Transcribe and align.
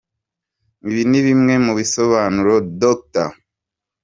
Ibi 0.87 1.01
ni 1.09 1.19
bimwe 1.25 1.53
mu 1.65 1.71
bisobanuro 1.79 2.53
Dr. 2.81 3.29